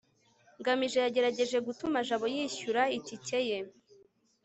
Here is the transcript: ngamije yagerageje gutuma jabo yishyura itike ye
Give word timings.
ngamije 0.59 0.97
yagerageje 1.05 1.57
gutuma 1.67 1.97
jabo 2.07 2.25
yishyura 2.35 2.81
itike 2.97 3.39
ye 3.49 3.57